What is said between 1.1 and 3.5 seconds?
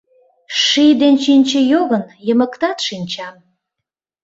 чинче йогын йымыктат шинчам.